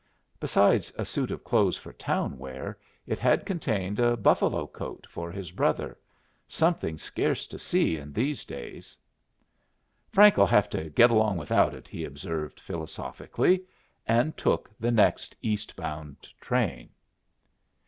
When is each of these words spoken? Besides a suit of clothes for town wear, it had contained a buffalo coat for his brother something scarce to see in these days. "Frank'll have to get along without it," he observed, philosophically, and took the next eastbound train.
Besides 0.39 0.91
a 0.97 1.05
suit 1.05 1.29
of 1.29 1.43
clothes 1.43 1.77
for 1.77 1.93
town 1.93 2.39
wear, 2.39 2.75
it 3.05 3.19
had 3.19 3.45
contained 3.45 3.99
a 3.99 4.17
buffalo 4.17 4.65
coat 4.65 5.05
for 5.07 5.31
his 5.31 5.51
brother 5.51 5.95
something 6.47 6.97
scarce 6.97 7.45
to 7.45 7.59
see 7.59 7.97
in 7.97 8.11
these 8.11 8.43
days. 8.43 8.97
"Frank'll 10.11 10.47
have 10.47 10.69
to 10.71 10.89
get 10.89 11.11
along 11.11 11.37
without 11.37 11.75
it," 11.75 11.87
he 11.87 12.03
observed, 12.03 12.59
philosophically, 12.59 13.61
and 14.07 14.35
took 14.35 14.71
the 14.79 14.89
next 14.89 15.35
eastbound 15.39 16.17
train. 16.41 16.89